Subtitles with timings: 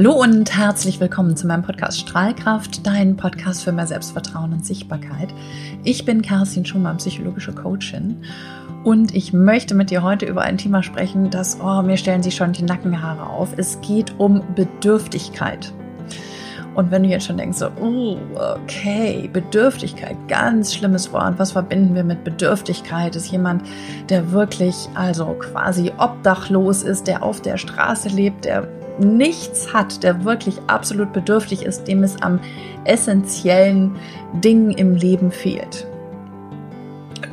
[0.00, 5.28] Hallo und herzlich willkommen zu meinem Podcast Strahlkraft, dein Podcast für mehr Selbstvertrauen und Sichtbarkeit.
[5.84, 8.24] Ich bin Kerstin Schumann, psychologische Coachin.
[8.82, 12.34] Und ich möchte mit dir heute über ein Thema sprechen, das, oh, mir stellen sich
[12.34, 13.50] schon die Nackenhaare auf.
[13.58, 15.70] Es geht um Bedürftigkeit.
[16.74, 18.16] Und wenn du jetzt schon denkst, so, oh,
[18.62, 21.38] okay, Bedürftigkeit, ganz schlimmes Wort.
[21.38, 23.16] Was verbinden wir mit Bedürftigkeit?
[23.16, 23.64] Ist jemand,
[24.08, 28.66] der wirklich, also quasi obdachlos ist, der auf der Straße lebt, der
[29.00, 32.38] nichts hat, der wirklich absolut bedürftig ist, dem es am
[32.84, 33.96] essentiellen
[34.34, 35.86] Dingen im Leben fehlt.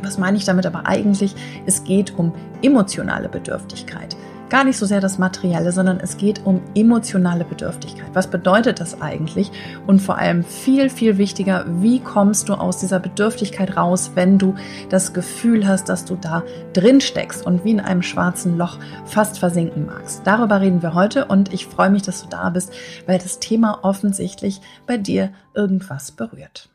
[0.01, 1.35] Was meine ich damit aber eigentlich?
[1.65, 4.15] Es geht um emotionale Bedürftigkeit.
[4.49, 8.07] Gar nicht so sehr das Materielle, sondern es geht um emotionale Bedürftigkeit.
[8.13, 9.51] Was bedeutet das eigentlich?
[9.85, 14.55] Und vor allem viel, viel wichtiger, wie kommst du aus dieser Bedürftigkeit raus, wenn du
[14.87, 19.37] das Gefühl hast, dass du da drin steckst und wie in einem schwarzen Loch fast
[19.37, 20.21] versinken magst.
[20.23, 22.71] Darüber reden wir heute und ich freue mich, dass du da bist,
[23.05, 26.69] weil das Thema offensichtlich bei dir irgendwas berührt.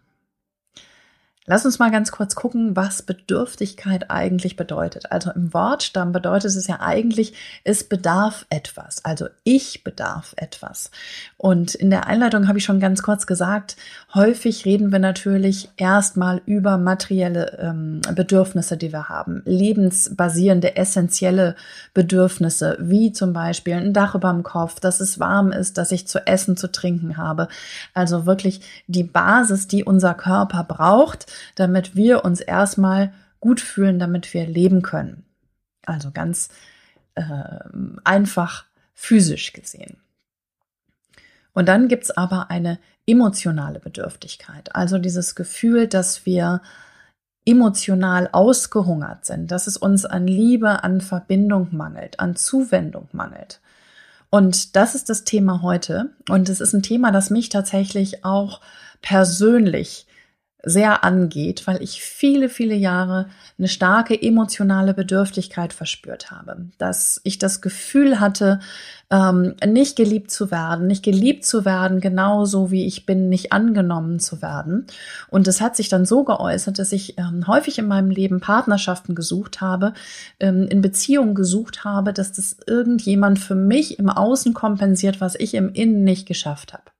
[1.44, 5.10] Lass uns mal ganz kurz gucken, was Bedürftigkeit eigentlich bedeutet.
[5.10, 7.34] Also im Wortstamm bedeutet es ja eigentlich,
[7.64, 9.04] es bedarf etwas.
[9.04, 10.92] Also ich bedarf etwas.
[11.36, 13.74] Und in der Einleitung habe ich schon ganz kurz gesagt,
[14.14, 19.42] häufig reden wir natürlich erstmal über materielle ähm, Bedürfnisse, die wir haben.
[19.44, 21.56] Lebensbasierende, essentielle
[21.92, 26.06] Bedürfnisse, wie zum Beispiel ein Dach über dem Kopf, dass es warm ist, dass ich
[26.06, 27.48] zu essen, zu trinken habe.
[27.94, 34.32] Also wirklich die Basis, die unser Körper braucht damit wir uns erstmal gut fühlen, damit
[34.34, 35.24] wir leben können.
[35.84, 36.48] Also ganz
[37.14, 37.22] äh,
[38.04, 39.96] einfach physisch gesehen.
[41.52, 46.62] Und dann gibt's aber eine emotionale Bedürftigkeit, also dieses Gefühl, dass wir
[47.44, 53.60] emotional ausgehungert sind, dass es uns an Liebe, an Verbindung mangelt, an Zuwendung mangelt.
[54.30, 56.10] Und das ist das Thema heute.
[56.28, 58.60] Und es ist ein Thema, das mich tatsächlich auch
[59.02, 60.06] persönlich
[60.64, 63.26] sehr angeht, weil ich viele, viele Jahre
[63.58, 66.66] eine starke emotionale Bedürftigkeit verspürt habe.
[66.78, 68.60] Dass ich das Gefühl hatte,
[69.10, 74.20] ähm, nicht geliebt zu werden, nicht geliebt zu werden, genauso wie ich bin, nicht angenommen
[74.20, 74.86] zu werden.
[75.28, 79.16] Und es hat sich dann so geäußert, dass ich ähm, häufig in meinem Leben Partnerschaften
[79.16, 79.94] gesucht habe,
[80.38, 85.54] ähm, in Beziehungen gesucht habe, dass das irgendjemand für mich im Außen kompensiert, was ich
[85.54, 86.91] im Innen nicht geschafft habe.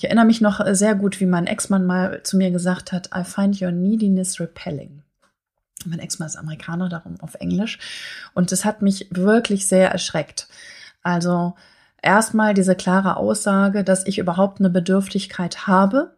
[0.00, 3.10] Ich erinnere mich noch äh, sehr gut, wie mein Ex-Mann mal zu mir gesagt hat,
[3.14, 5.02] I find your neediness repelling.
[5.84, 7.78] Mein Ex-Mann ist Amerikaner, darum auf Englisch.
[8.32, 10.48] Und das hat mich wirklich sehr erschreckt.
[11.02, 11.54] Also
[12.00, 16.16] erstmal diese klare Aussage, dass ich überhaupt eine Bedürftigkeit habe,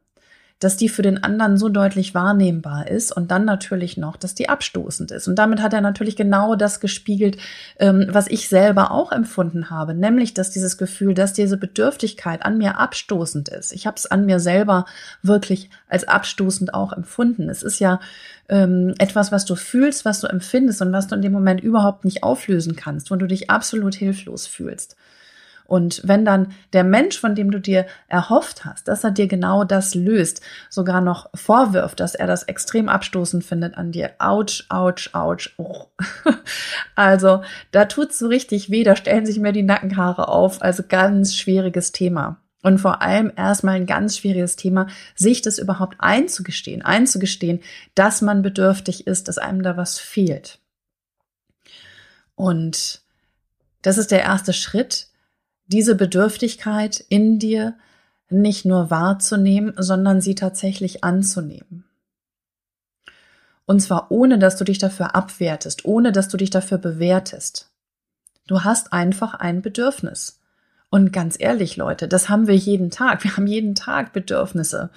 [0.62, 4.48] dass die für den anderen so deutlich wahrnehmbar ist und dann natürlich noch, dass die
[4.48, 5.26] abstoßend ist.
[5.26, 7.36] Und damit hat er natürlich genau das gespiegelt,
[7.78, 12.58] ähm, was ich selber auch empfunden habe, nämlich dass dieses Gefühl, dass diese Bedürftigkeit an
[12.58, 13.72] mir abstoßend ist.
[13.72, 14.86] Ich habe es an mir selber
[15.22, 17.48] wirklich als abstoßend auch empfunden.
[17.48, 18.00] Es ist ja
[18.48, 22.04] ähm, etwas, was du fühlst, was du empfindest und was du in dem Moment überhaupt
[22.04, 24.96] nicht auflösen kannst, wo du dich absolut hilflos fühlst.
[25.66, 29.64] Und wenn dann der Mensch, von dem du dir erhofft hast, dass er dir genau
[29.64, 35.10] das löst, sogar noch vorwirft, dass er das extrem abstoßend findet an dir, ouch, ouch,
[35.14, 35.48] ouch.
[35.56, 35.86] Oh.
[36.94, 40.60] Also da tut's so richtig weh, da stellen sich mir die Nackenhaare auf.
[40.60, 42.38] Also ganz schwieriges Thema.
[42.62, 44.86] Und vor allem erstmal ein ganz schwieriges Thema,
[45.16, 47.60] sich das überhaupt einzugestehen, einzugestehen,
[47.94, 50.60] dass man bedürftig ist, dass einem da was fehlt.
[52.36, 53.02] Und
[53.82, 55.08] das ist der erste Schritt,
[55.72, 57.74] diese Bedürftigkeit in dir
[58.28, 61.84] nicht nur wahrzunehmen, sondern sie tatsächlich anzunehmen.
[63.64, 67.70] Und zwar ohne, dass du dich dafür abwertest, ohne, dass du dich dafür bewertest.
[68.46, 70.40] Du hast einfach ein Bedürfnis.
[70.90, 73.24] Und ganz ehrlich, Leute, das haben wir jeden Tag.
[73.24, 74.90] Wir haben jeden Tag Bedürfnisse,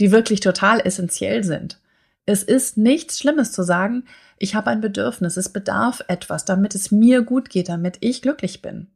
[0.00, 1.78] die wirklich total essentiell sind.
[2.24, 4.04] Es ist nichts Schlimmes zu sagen,
[4.38, 8.60] ich habe ein Bedürfnis, es bedarf etwas, damit es mir gut geht, damit ich glücklich
[8.60, 8.88] bin.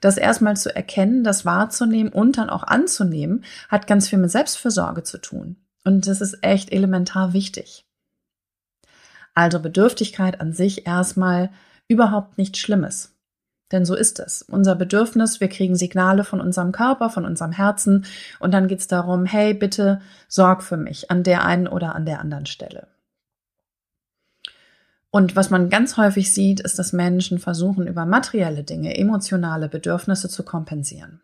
[0.00, 5.02] Das erstmal zu erkennen, das wahrzunehmen und dann auch anzunehmen, hat ganz viel mit Selbstfürsorge
[5.02, 5.56] zu tun.
[5.84, 7.86] Und das ist echt elementar wichtig.
[9.34, 11.50] Also Bedürftigkeit an sich erstmal
[11.88, 13.14] überhaupt nichts Schlimmes.
[13.72, 14.42] Denn so ist es.
[14.42, 18.04] Unser Bedürfnis, wir kriegen Signale von unserem Körper, von unserem Herzen
[18.40, 22.04] und dann geht es darum, hey, bitte sorg für mich an der einen oder an
[22.04, 22.88] der anderen Stelle.
[25.10, 30.28] Und was man ganz häufig sieht, ist, dass Menschen versuchen, über materielle Dinge emotionale Bedürfnisse
[30.28, 31.20] zu kompensieren.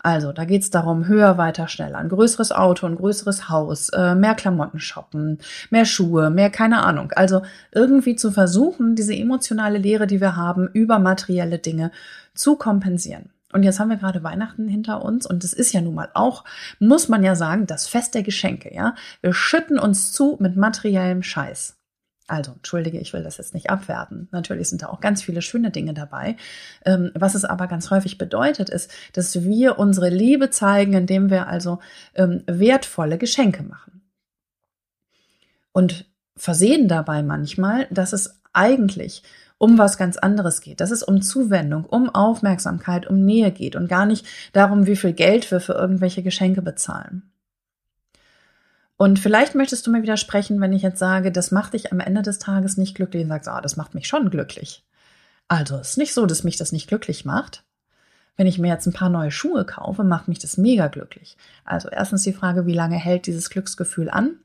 [0.00, 4.34] Also, da geht's darum, höher, weiter, schneller, ein größeres Auto, ein größeres Haus, äh, mehr
[4.34, 5.38] Klamotten shoppen,
[5.70, 7.10] mehr Schuhe, mehr keine Ahnung.
[7.16, 11.90] Also irgendwie zu versuchen, diese emotionale Lehre, die wir haben, über materielle Dinge
[12.34, 13.30] zu kompensieren.
[13.52, 16.44] Und jetzt haben wir gerade Weihnachten hinter uns und es ist ja nun mal auch,
[16.78, 18.94] muss man ja sagen, das Fest der Geschenke, ja.
[19.22, 21.77] Wir schütten uns zu mit materiellem Scheiß.
[22.28, 24.28] Also, entschuldige, ich will das jetzt nicht abwerten.
[24.32, 26.36] Natürlich sind da auch ganz viele schöne Dinge dabei.
[26.84, 31.48] Ähm, was es aber ganz häufig bedeutet, ist, dass wir unsere Liebe zeigen, indem wir
[31.48, 31.78] also
[32.14, 34.02] ähm, wertvolle Geschenke machen.
[35.72, 36.04] Und
[36.36, 39.22] versehen dabei manchmal, dass es eigentlich
[39.56, 43.88] um was ganz anderes geht, dass es um Zuwendung, um Aufmerksamkeit, um Nähe geht und
[43.88, 47.30] gar nicht darum, wie viel Geld wir für irgendwelche Geschenke bezahlen.
[48.98, 52.20] Und vielleicht möchtest du mir widersprechen, wenn ich jetzt sage, das macht dich am Ende
[52.20, 54.84] des Tages nicht glücklich und sagst, ah, das macht mich schon glücklich.
[55.46, 57.64] Also es ist nicht so, dass mich das nicht glücklich macht.
[58.36, 61.36] Wenn ich mir jetzt ein paar neue Schuhe kaufe, macht mich das mega glücklich.
[61.64, 64.40] Also erstens die Frage, wie lange hält dieses Glücksgefühl an?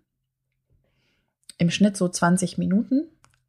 [1.57, 3.07] Im Schnitt so 20 Minuten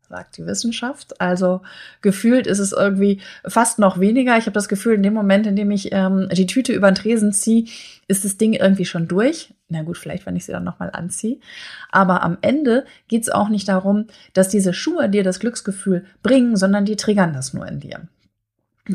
[0.09, 1.21] sagt die Wissenschaft.
[1.21, 1.63] Also
[2.01, 4.37] gefühlt ist es irgendwie fast noch weniger.
[4.37, 6.95] Ich habe das Gefühl, in dem Moment, in dem ich ähm, die Tüte über den
[6.95, 7.67] Tresen ziehe,
[8.07, 9.55] ist das Ding irgendwie schon durch.
[9.69, 11.39] Na gut, vielleicht, wenn ich sie dann nochmal anziehe.
[11.91, 16.57] Aber am Ende geht es auch nicht darum, dass diese Schuhe dir das Glücksgefühl bringen,
[16.57, 18.09] sondern die triggern das nur in dir.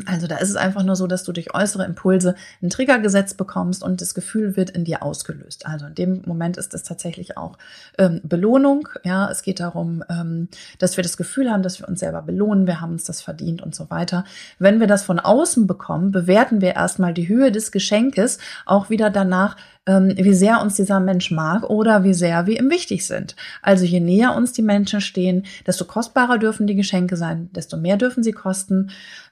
[0.06, 3.36] Also da ist es einfach nur so, dass du durch äußere Impulse einen Trigger gesetzt
[3.36, 5.66] bekommst und das Gefühl wird in dir ausgelöst.
[5.66, 7.58] Also in dem Moment ist es tatsächlich auch
[7.98, 8.88] ähm, Belohnung.
[9.02, 10.48] Ja, es geht darum, ähm,
[10.78, 13.62] dass wir das Gefühl haben, dass wir uns selber belohnen, wir haben uns das verdient
[13.62, 14.24] und so weiter.
[14.60, 19.10] Wenn wir das von außen bekommen, bewerten wir erstmal die Höhe des Geschenkes auch wieder
[19.10, 19.56] danach,
[19.86, 23.34] ähm, wie sehr uns dieser Mensch mag oder wie sehr wir ihm wichtig sind.
[23.62, 27.96] Also je näher uns die Menschen stehen, desto kostbarer dürfen die Geschenke sein, desto mehr
[27.96, 28.90] dürfen sie kosten.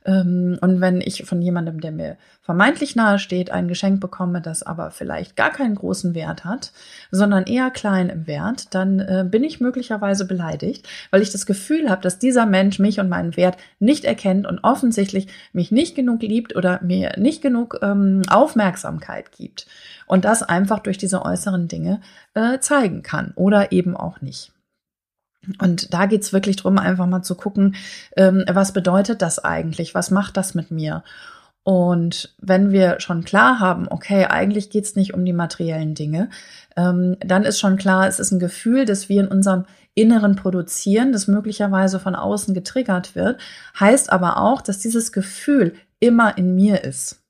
[0.09, 4.63] Ähm, und wenn ich von jemandem, der mir vermeintlich nahe steht, ein Geschenk bekomme, das
[4.63, 6.73] aber vielleicht gar keinen großen Wert hat,
[7.11, 11.91] sondern eher klein im Wert, dann äh, bin ich möglicherweise beleidigt, weil ich das Gefühl
[11.91, 16.23] habe, dass dieser Mensch mich und meinen Wert nicht erkennt und offensichtlich mich nicht genug
[16.23, 19.67] liebt oder mir nicht genug ähm, Aufmerksamkeit gibt.
[20.07, 22.01] Und das einfach durch diese äußeren Dinge
[22.33, 24.53] äh, zeigen kann oder eben auch nicht.
[25.61, 27.77] Und da geht's wirklich drum, einfach mal zu gucken,
[28.17, 29.95] ähm, was bedeutet das eigentlich?
[29.95, 31.03] Was macht das mit mir?
[31.63, 36.31] Und wenn wir schon klar haben, okay, eigentlich geht's nicht um die materiellen Dinge,
[36.77, 41.13] ähm, dann ist schon klar, es ist ein Gefühl, das wir in unserem Inneren produzieren,
[41.13, 43.39] das möglicherweise von außen getriggert wird,
[43.79, 47.21] heißt aber auch, dass dieses Gefühl immer in mir ist.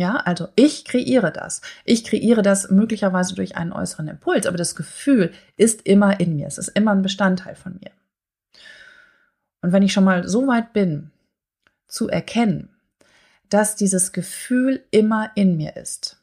[0.00, 1.60] Ja, also ich kreiere das.
[1.84, 6.46] Ich kreiere das möglicherweise durch einen äußeren Impuls, aber das Gefühl ist immer in mir.
[6.46, 7.90] Es ist immer ein Bestandteil von mir.
[9.60, 11.10] Und wenn ich schon mal so weit bin,
[11.86, 12.70] zu erkennen,
[13.50, 16.19] dass dieses Gefühl immer in mir ist,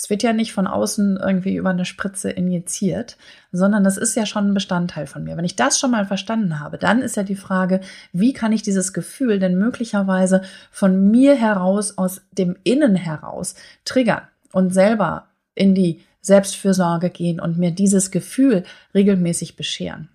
[0.00, 3.18] das wird ja nicht von außen irgendwie über eine Spritze injiziert,
[3.52, 5.36] sondern das ist ja schon ein Bestandteil von mir.
[5.36, 7.80] Wenn ich das schon mal verstanden habe, dann ist ja die Frage,
[8.14, 14.22] wie kann ich dieses Gefühl denn möglicherweise von mir heraus, aus dem Innen heraus triggern
[14.52, 18.64] und selber in die Selbstfürsorge gehen und mir dieses Gefühl
[18.94, 20.08] regelmäßig bescheren.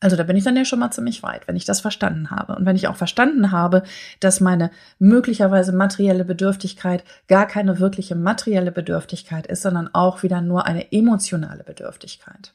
[0.00, 2.56] Also da bin ich dann ja schon mal ziemlich weit, wenn ich das verstanden habe.
[2.56, 3.82] Und wenn ich auch verstanden habe,
[4.20, 10.66] dass meine möglicherweise materielle Bedürftigkeit gar keine wirkliche materielle Bedürftigkeit ist, sondern auch wieder nur
[10.66, 12.54] eine emotionale Bedürftigkeit.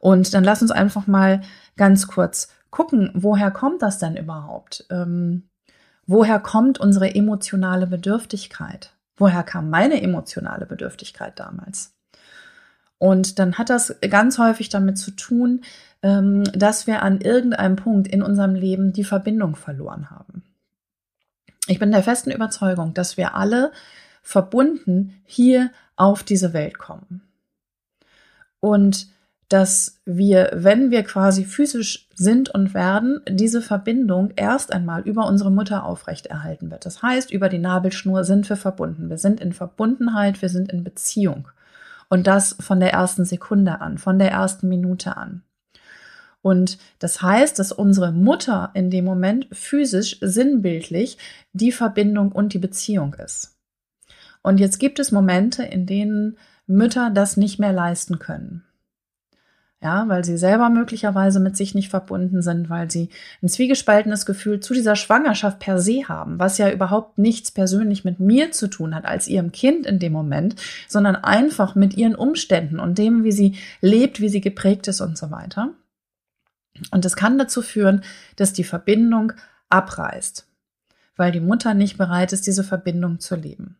[0.00, 1.42] Und dann lass uns einfach mal
[1.76, 4.86] ganz kurz gucken, woher kommt das denn überhaupt?
[4.90, 5.48] Ähm,
[6.06, 8.94] woher kommt unsere emotionale Bedürftigkeit?
[9.16, 11.94] Woher kam meine emotionale Bedürftigkeit damals?
[13.00, 15.62] Und dann hat das ganz häufig damit zu tun,
[16.02, 20.42] ähm, dass wir an irgendeinem Punkt in unserem Leben die Verbindung verloren haben.
[21.66, 23.72] Ich bin der festen Überzeugung, dass wir alle
[24.22, 27.22] verbunden hier auf diese Welt kommen.
[28.60, 29.08] Und
[29.48, 35.50] dass wir, wenn wir quasi physisch sind und werden, diese Verbindung erst einmal über unsere
[35.50, 36.84] Mutter aufrechterhalten wird.
[36.84, 39.08] Das heißt, über die Nabelschnur sind wir verbunden.
[39.08, 41.48] Wir sind in Verbundenheit, wir sind in Beziehung.
[42.10, 45.42] Und das von der ersten Sekunde an, von der ersten Minute an.
[46.42, 51.16] Und das heißt, dass unsere Mutter in dem Moment physisch, sinnbildlich
[51.52, 53.56] die Verbindung und die Beziehung ist.
[54.42, 56.36] Und jetzt gibt es Momente, in denen
[56.66, 58.64] Mütter das nicht mehr leisten können.
[59.82, 63.08] Ja, weil sie selber möglicherweise mit sich nicht verbunden sind, weil sie
[63.42, 68.20] ein zwiegespaltenes Gefühl zu dieser Schwangerschaft per se haben, was ja überhaupt nichts persönlich mit
[68.20, 70.56] mir zu tun hat als ihrem Kind in dem Moment,
[70.86, 75.16] sondern einfach mit ihren Umständen und dem, wie sie lebt, wie sie geprägt ist und
[75.16, 75.70] so weiter.
[76.90, 78.02] Und es kann dazu führen,
[78.36, 79.32] dass die Verbindung
[79.70, 80.46] abreißt,
[81.16, 83.78] weil die Mutter nicht bereit ist, diese Verbindung zu leben.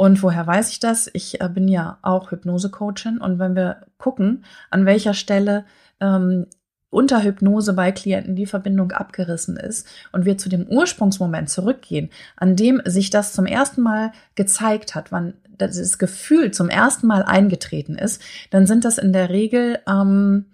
[0.00, 1.10] Und woher weiß ich das?
[1.12, 5.66] Ich äh, bin ja auch Hypnose-Coachin und wenn wir gucken, an welcher Stelle
[6.00, 6.46] ähm,
[6.88, 12.56] unter Hypnose bei Klienten die Verbindung abgerissen ist und wir zu dem Ursprungsmoment zurückgehen, an
[12.56, 17.96] dem sich das zum ersten Mal gezeigt hat, wann das Gefühl zum ersten Mal eingetreten
[17.96, 20.46] ist, dann sind das in der Regel ähm,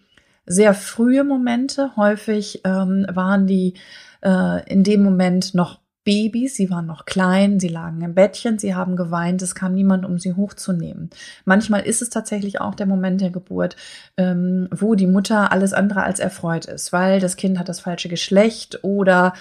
[0.44, 1.94] sehr frühe Momente.
[1.94, 3.74] Häufig ähm, waren die
[4.22, 8.76] äh, in dem Moment noch Babys, sie waren noch klein, sie lagen im Bettchen, sie
[8.76, 11.10] haben geweint, es kam niemand, um sie hochzunehmen.
[11.44, 13.74] Manchmal ist es tatsächlich auch der Moment der Geburt,
[14.16, 18.08] ähm, wo die Mutter alles andere als erfreut ist, weil das Kind hat das falsche
[18.08, 19.34] Geschlecht oder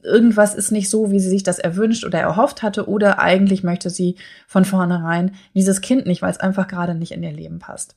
[0.00, 3.90] irgendwas ist nicht so, wie sie sich das erwünscht oder erhofft hatte, oder eigentlich möchte
[3.90, 4.14] sie
[4.46, 7.96] von vornherein dieses Kind nicht, weil es einfach gerade nicht in ihr Leben passt.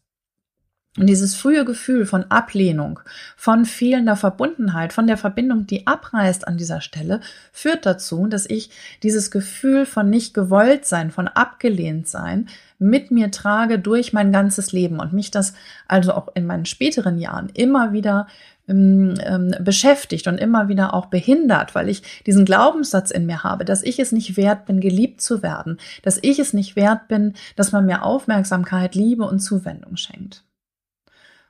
[1.00, 3.00] Und dieses frühe Gefühl von Ablehnung,
[3.38, 7.22] von fehlender Verbundenheit, von der Verbindung, die abreißt an dieser Stelle,
[7.54, 8.70] führt dazu, dass ich
[9.02, 14.74] dieses Gefühl von nicht gewollt sein, von abgelehnt sein, mit mir trage durch mein ganzes
[14.74, 15.54] Leben und mich das
[15.88, 18.28] also auch in meinen späteren Jahren immer wieder
[18.68, 23.64] ähm, ähm, beschäftigt und immer wieder auch behindert, weil ich diesen Glaubenssatz in mir habe,
[23.64, 27.36] dass ich es nicht wert bin, geliebt zu werden, dass ich es nicht wert bin,
[27.56, 30.44] dass man mir Aufmerksamkeit, Liebe und Zuwendung schenkt.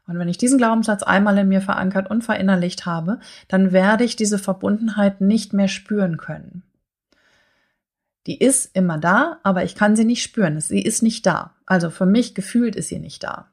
[0.10, 4.16] Und wenn ich diesen Glaubenssatz einmal in mir verankert und verinnerlicht habe, dann werde ich
[4.16, 6.64] diese Verbundenheit nicht mehr spüren können.
[8.26, 10.60] Die ist immer da, aber ich kann sie nicht spüren.
[10.60, 11.54] Sie ist nicht da.
[11.68, 13.50] Also für mich gefühlt ist sie nicht da.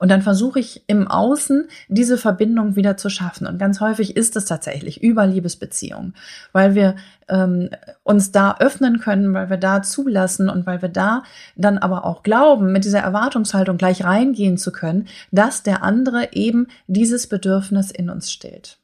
[0.00, 3.46] Und dann versuche ich im Außen diese Verbindung wieder zu schaffen.
[3.46, 6.14] Und ganz häufig ist es tatsächlich über Liebesbeziehungen,
[6.52, 6.96] weil wir
[7.28, 7.68] ähm,
[8.02, 11.22] uns da öffnen können, weil wir da zulassen und weil wir da
[11.54, 16.68] dann aber auch glauben, mit dieser Erwartungshaltung gleich reingehen zu können, dass der andere eben
[16.86, 18.78] dieses Bedürfnis in uns stillt.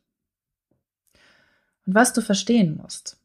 [1.86, 3.16] Und was du verstehen musst,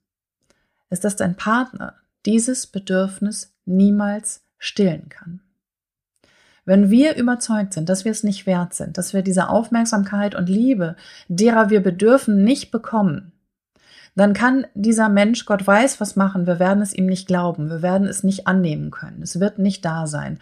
[0.90, 1.96] ist, dass dein Partner
[2.26, 5.42] dieses Bedürfnis niemals stillen kann.
[6.66, 10.48] Wenn wir überzeugt sind, dass wir es nicht wert sind, dass wir diese Aufmerksamkeit und
[10.48, 10.96] Liebe,
[11.28, 13.32] derer wir bedürfen, nicht bekommen,
[14.16, 16.46] dann kann dieser Mensch Gott weiß was machen.
[16.46, 17.70] Wir werden es ihm nicht glauben.
[17.70, 19.22] Wir werden es nicht annehmen können.
[19.22, 20.40] Es wird nicht da sein.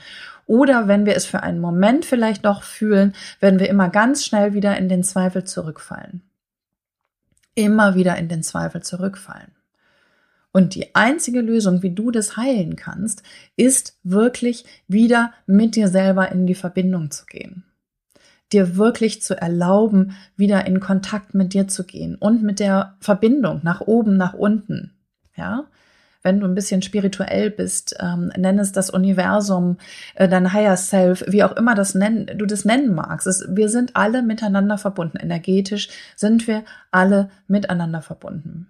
[0.48, 4.54] Oder wenn wir es für einen Moment vielleicht doch fühlen, werden wir immer ganz schnell
[4.56, 6.24] wieder in den Zweifel zurückfallen.
[7.54, 9.52] Immer wieder in den Zweifel zurückfallen.
[10.52, 13.24] Und die einzige Lösung, wie du das heilen kannst,
[13.56, 17.66] ist wirklich wieder mit dir selber in die Verbindung zu gehen.
[18.52, 23.62] Dir wirklich zu erlauben, wieder in Kontakt mit dir zu gehen und mit der Verbindung
[23.64, 24.94] nach oben, nach unten.
[25.36, 25.68] Ja,
[26.22, 29.78] wenn du ein bisschen spirituell bist, ähm, nenn es das Universum,
[30.16, 33.28] äh, dein Higher Self, wie auch immer das nennen, du das nennen magst.
[33.28, 35.18] Es, wir sind alle miteinander verbunden.
[35.18, 38.68] Energetisch sind wir alle miteinander verbunden.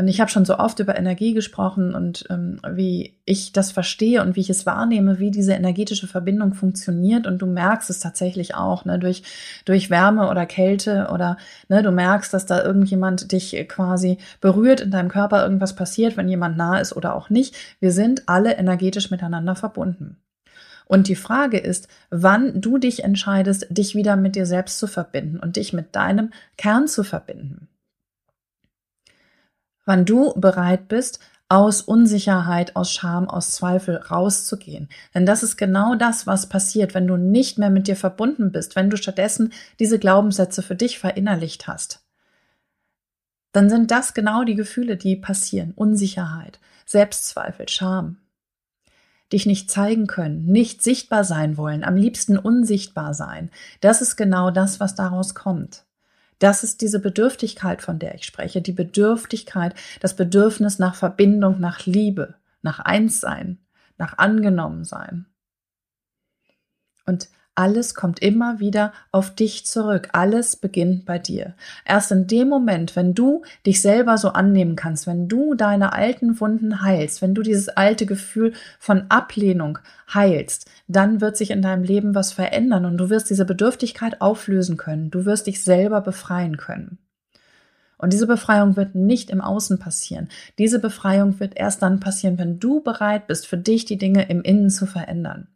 [0.00, 4.22] Und ich habe schon so oft über Energie gesprochen und ähm, wie ich das verstehe
[4.22, 7.26] und wie ich es wahrnehme, wie diese energetische Verbindung funktioniert.
[7.26, 9.22] Und du merkst es tatsächlich auch, ne, durch,
[9.66, 11.36] durch Wärme oder Kälte oder
[11.68, 16.30] ne, du merkst, dass da irgendjemand dich quasi berührt, in deinem Körper irgendwas passiert, wenn
[16.30, 17.54] jemand nah ist oder auch nicht.
[17.78, 20.16] Wir sind alle energetisch miteinander verbunden.
[20.86, 25.38] Und die Frage ist, wann du dich entscheidest, dich wieder mit dir selbst zu verbinden
[25.38, 27.68] und dich mit deinem Kern zu verbinden
[29.84, 31.20] wann du bereit bist,
[31.50, 34.88] aus Unsicherheit, aus Scham, aus Zweifel rauszugehen.
[35.14, 38.76] Denn das ist genau das, was passiert, wenn du nicht mehr mit dir verbunden bist,
[38.76, 42.04] wenn du stattdessen diese Glaubenssätze für dich verinnerlicht hast.
[43.50, 45.72] Dann sind das genau die Gefühle, die passieren.
[45.74, 48.18] Unsicherheit, Selbstzweifel, Scham.
[49.32, 53.50] Dich nicht zeigen können, nicht sichtbar sein wollen, am liebsten unsichtbar sein.
[53.80, 55.84] Das ist genau das, was daraus kommt.
[56.40, 58.62] Das ist diese Bedürftigkeit, von der ich spreche.
[58.62, 63.58] Die Bedürftigkeit, das Bedürfnis nach Verbindung, nach Liebe, nach Einssein,
[63.98, 65.26] nach Angenommensein.
[67.04, 70.08] Und alles kommt immer wieder auf dich zurück.
[70.12, 71.54] Alles beginnt bei dir.
[71.84, 76.40] Erst in dem Moment, wenn du dich selber so annehmen kannst, wenn du deine alten
[76.40, 79.78] Wunden heilst, wenn du dieses alte Gefühl von Ablehnung
[80.12, 84.76] heilst, dann wird sich in deinem Leben was verändern und du wirst diese Bedürftigkeit auflösen
[84.76, 85.10] können.
[85.10, 86.98] Du wirst dich selber befreien können.
[87.98, 90.30] Und diese Befreiung wird nicht im Außen passieren.
[90.56, 94.40] Diese Befreiung wird erst dann passieren, wenn du bereit bist, für dich die Dinge im
[94.40, 95.48] Innen zu verändern.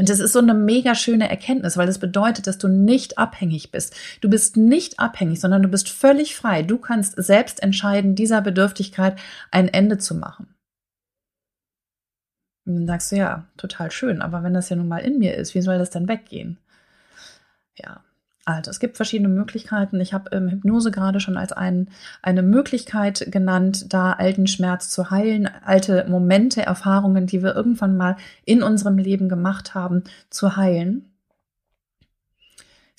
[0.00, 3.70] Und das ist so eine mega schöne Erkenntnis, weil das bedeutet, dass du nicht abhängig
[3.70, 3.94] bist.
[4.22, 6.62] Du bist nicht abhängig, sondern du bist völlig frei.
[6.62, 10.54] Du kannst selbst entscheiden, dieser Bedürftigkeit ein Ende zu machen.
[12.64, 15.34] Und dann sagst du, ja, total schön, aber wenn das ja nun mal in mir
[15.34, 16.56] ist, wie soll das dann weggehen?
[17.76, 18.02] Ja,
[18.56, 20.00] Also es gibt verschiedene Möglichkeiten.
[20.00, 21.88] Ich habe ähm, Hypnose gerade schon als ein,
[22.22, 28.16] eine Möglichkeit genannt, da alten Schmerz zu heilen, alte Momente, Erfahrungen, die wir irgendwann mal
[28.44, 31.09] in unserem Leben gemacht haben, zu heilen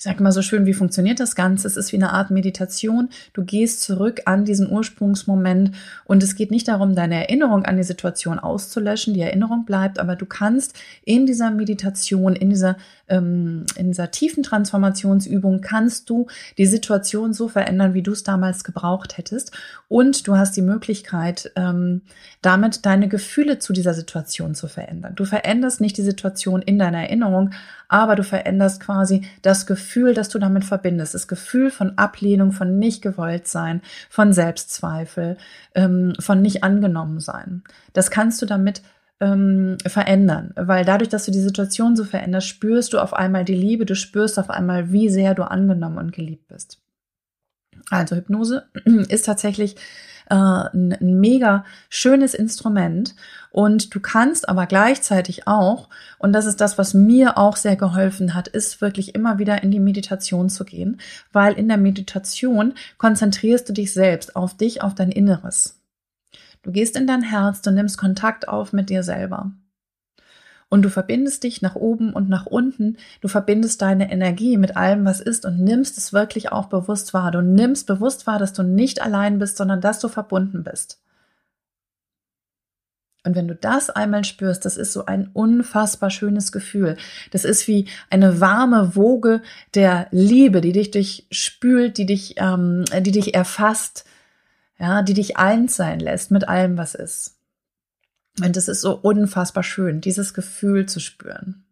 [0.02, 1.68] ich sage mal so schön, wie funktioniert das Ganze?
[1.68, 3.08] Es ist wie eine Art Meditation.
[3.34, 7.84] Du gehst zurück an diesen Ursprungsmoment und es geht nicht darum, deine Erinnerung an die
[7.84, 9.14] Situation auszulöschen.
[9.14, 14.42] Die Erinnerung bleibt, aber du kannst in dieser Meditation, in dieser, ähm, in dieser tiefen
[14.42, 16.26] Transformationsübung, kannst du
[16.58, 19.52] die Situation so verändern, wie du es damals gebraucht hättest.
[19.86, 22.02] Und du hast die Möglichkeit, ähm,
[22.40, 25.14] damit deine Gefühle zu dieser Situation zu verändern.
[25.14, 27.50] Du veränderst nicht die Situation in deiner Erinnerung,
[27.92, 31.14] aber du veränderst quasi das Gefühl, das du damit verbindest.
[31.14, 35.36] Das Gefühl von Ablehnung, von nicht gewollt sein, von Selbstzweifel,
[35.74, 37.62] ähm, von nicht angenommen sein.
[37.92, 38.82] Das kannst du damit
[39.20, 43.54] ähm, verändern, weil dadurch, dass du die Situation so veränderst, spürst du auf einmal die
[43.54, 46.82] Liebe, du spürst auf einmal, wie sehr du angenommen und geliebt bist.
[47.88, 48.64] Also Hypnose
[49.08, 49.76] ist tatsächlich
[50.32, 53.14] äh, ein, ein mega schönes Instrument
[53.50, 58.34] und du kannst aber gleichzeitig auch, und das ist das, was mir auch sehr geholfen
[58.34, 60.98] hat, ist wirklich immer wieder in die Meditation zu gehen,
[61.32, 65.78] weil in der Meditation konzentrierst du dich selbst auf dich, auf dein Inneres.
[66.62, 69.52] Du gehst in dein Herz, du nimmst Kontakt auf mit dir selber.
[70.72, 72.96] Und du verbindest dich nach oben und nach unten.
[73.20, 77.30] Du verbindest deine Energie mit allem, was ist und nimmst es wirklich auch bewusst wahr.
[77.30, 80.98] Du nimmst bewusst wahr, dass du nicht allein bist, sondern dass du verbunden bist.
[83.22, 86.96] Und wenn du das einmal spürst, das ist so ein unfassbar schönes Gefühl.
[87.32, 89.42] Das ist wie eine warme Woge
[89.74, 94.06] der Liebe, die dich durchspült, die dich, ähm, die dich erfasst,
[94.78, 97.41] ja, die dich eins sein lässt mit allem, was ist.
[98.40, 101.64] Und es ist so unfassbar schön, dieses Gefühl zu spüren.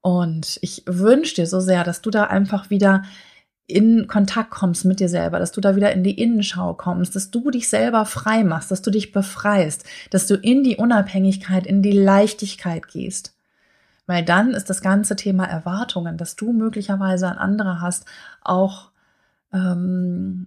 [0.00, 3.02] Und ich wünsche dir so sehr, dass du da einfach wieder
[3.66, 7.30] in Kontakt kommst mit dir selber, dass du da wieder in die Innenschau kommst, dass
[7.30, 11.82] du dich selber frei machst, dass du dich befreist, dass du in die Unabhängigkeit, in
[11.82, 13.36] die Leichtigkeit gehst.
[14.06, 18.04] Weil dann ist das ganze Thema Erwartungen, dass du möglicherweise an andere hast,
[18.42, 18.92] auch
[19.52, 20.46] ähm,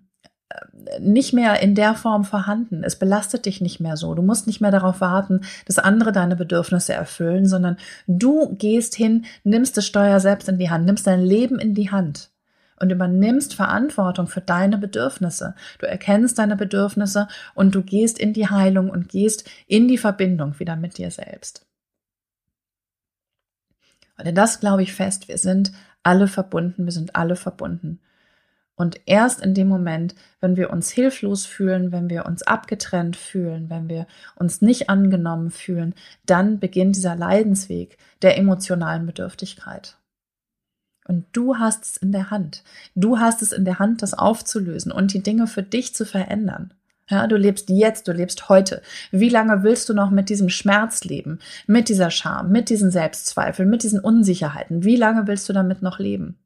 [1.00, 2.84] nicht mehr in der Form vorhanden.
[2.84, 4.16] Es belastet dich nicht mehr so.
[4.16, 9.26] Du musst nicht mehr darauf warten, dass andere deine Bedürfnisse erfüllen, sondern du gehst hin,
[9.44, 12.32] nimmst das Steuer selbst in die Hand, nimmst dein Leben in die Hand
[12.80, 15.54] und übernimmst Verantwortung für deine Bedürfnisse.
[15.78, 20.60] Du erkennst deine Bedürfnisse und du gehst in die Heilung und gehst in die Verbindung
[20.60, 21.66] wieder mit dir selbst.
[24.18, 25.72] Und das glaube ich fest, wir sind
[26.04, 28.00] alle verbunden, wir sind alle verbunden.
[28.80, 33.70] Und erst in dem Moment, wenn wir uns hilflos fühlen, wenn wir uns abgetrennt fühlen,
[33.70, 35.94] wenn wir uns nicht angenommen fühlen,
[36.26, 39.98] dann beginnt dieser Leidensweg der emotionalen Bedürftigkeit.
[41.06, 42.64] Und du hast es in der Hand.
[42.96, 46.74] Du hast es in der Hand, das aufzulösen und die Dinge für dich zu verändern.
[47.10, 48.82] Ja, du lebst jetzt, du lebst heute.
[49.12, 53.70] Wie lange willst du noch mit diesem Schmerz leben, mit dieser Scham, mit diesen Selbstzweifeln,
[53.70, 54.86] mit diesen Unsicherheiten?
[54.86, 56.38] Wie lange willst du damit noch leben?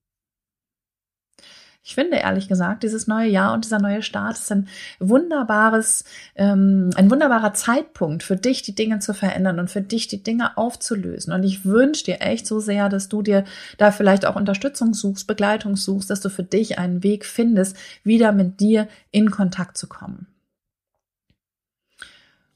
[1.85, 4.69] Ich finde ehrlich gesagt, dieses neue Jahr und dieser neue Start ist ein
[4.99, 10.23] wunderbares, ähm, ein wunderbarer Zeitpunkt für dich, die Dinge zu verändern und für dich die
[10.23, 11.33] Dinge aufzulösen.
[11.33, 13.43] Und ich wünsche dir echt so sehr, dass du dir
[13.77, 18.31] da vielleicht auch Unterstützung suchst, Begleitung suchst, dass du für dich einen Weg findest, wieder
[18.31, 20.32] mit dir in Kontakt zu kommen.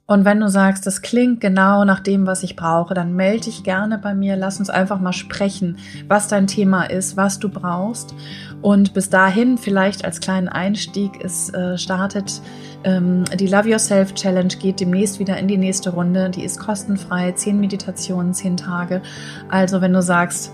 [0.07, 3.63] Und wenn du sagst, das klingt genau nach dem, was ich brauche, dann melde dich
[3.63, 4.37] gerne bei mir.
[4.37, 8.15] Lass uns einfach mal sprechen, was dein Thema ist, was du brauchst.
[8.61, 12.41] Und bis dahin, vielleicht als kleinen Einstieg, es äh, startet
[12.85, 16.29] ähm, die Love Yourself Challenge, geht demnächst wieder in die nächste Runde.
[16.29, 19.01] Die ist kostenfrei, zehn Meditationen, zehn Tage.
[19.49, 20.53] Also wenn du sagst,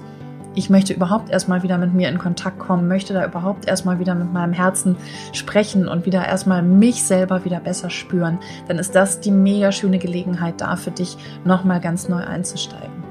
[0.55, 4.15] ich möchte überhaupt erstmal wieder mit mir in Kontakt kommen, möchte da überhaupt erstmal wieder
[4.15, 4.95] mit meinem Herzen
[5.31, 9.99] sprechen und wieder erstmal mich selber wieder besser spüren, dann ist das die mega schöne
[9.99, 13.03] Gelegenheit da für dich, nochmal ganz neu einzusteigen.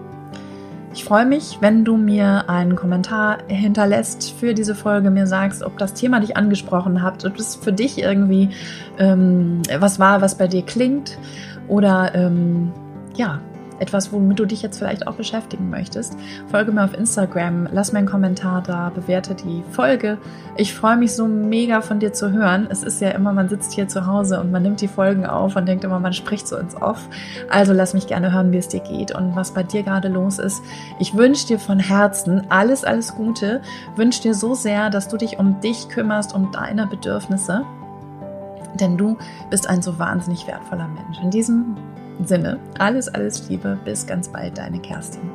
[0.94, 5.78] Ich freue mich, wenn du mir einen Kommentar hinterlässt für diese Folge, mir sagst, ob
[5.78, 8.50] das Thema dich angesprochen hat, ob es für dich irgendwie
[8.98, 11.16] ähm, was war, was bei dir klingt
[11.66, 12.72] oder ähm,
[13.16, 13.40] ja,
[13.78, 16.16] etwas, womit du dich jetzt vielleicht auch beschäftigen möchtest,
[16.50, 20.18] folge mir auf Instagram, lass mir einen Kommentar da, bewerte die Folge.
[20.56, 22.66] Ich freue mich so mega von dir zu hören.
[22.70, 25.56] Es ist ja immer, man sitzt hier zu Hause und man nimmt die Folgen auf
[25.56, 27.08] und denkt immer, man spricht so ins Off.
[27.50, 30.38] Also lass mich gerne hören, wie es dir geht und was bei dir gerade los
[30.38, 30.62] ist.
[30.98, 33.62] Ich wünsche dir von Herzen alles, alles Gute.
[33.96, 37.64] Wünsche dir so sehr, dass du dich um dich kümmerst, um deine Bedürfnisse.
[38.74, 39.18] Denn du
[39.50, 41.18] bist ein so wahnsinnig wertvoller Mensch.
[41.22, 41.76] In diesem
[42.26, 43.78] Sinne, alles, alles Liebe.
[43.84, 45.30] Bis ganz bald, deine Kerstin.